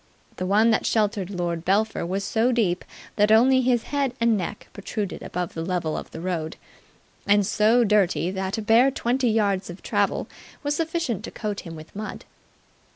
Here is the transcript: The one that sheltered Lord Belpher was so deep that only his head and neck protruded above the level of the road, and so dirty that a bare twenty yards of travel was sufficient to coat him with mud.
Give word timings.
The 0.37 0.47
one 0.47 0.71
that 0.71 0.87
sheltered 0.87 1.29
Lord 1.29 1.63
Belpher 1.63 2.07
was 2.07 2.23
so 2.23 2.51
deep 2.51 2.83
that 3.17 3.31
only 3.31 3.61
his 3.61 3.83
head 3.83 4.15
and 4.19 4.35
neck 4.35 4.67
protruded 4.73 5.21
above 5.21 5.53
the 5.53 5.63
level 5.63 5.95
of 5.95 6.09
the 6.09 6.19
road, 6.21 6.57
and 7.27 7.45
so 7.45 7.83
dirty 7.83 8.31
that 8.31 8.57
a 8.57 8.63
bare 8.63 8.89
twenty 8.89 9.29
yards 9.29 9.69
of 9.69 9.83
travel 9.83 10.27
was 10.63 10.75
sufficient 10.75 11.23
to 11.25 11.29
coat 11.29 11.59
him 11.59 11.75
with 11.75 11.95
mud. 11.95 12.25